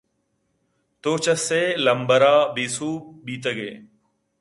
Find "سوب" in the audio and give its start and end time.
2.75-3.01